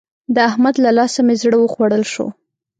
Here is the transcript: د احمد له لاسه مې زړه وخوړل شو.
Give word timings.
د 0.35 0.37
احمد 0.49 0.75
له 0.83 0.91
لاسه 0.97 1.19
مې 1.27 1.35
زړه 1.43 1.57
وخوړل 1.59 2.03
شو. 2.13 2.27